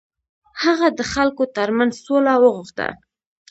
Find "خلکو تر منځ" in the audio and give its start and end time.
1.13-1.93